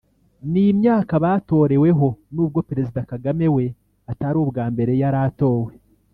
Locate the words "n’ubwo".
2.33-2.59